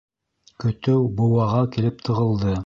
[0.63, 2.57] Көтөү быуаға килеп тығылды.